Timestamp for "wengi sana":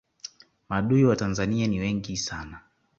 1.79-2.61